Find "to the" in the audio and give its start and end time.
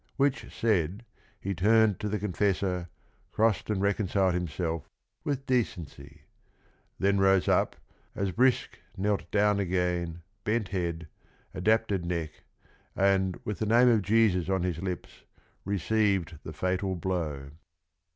1.99-2.17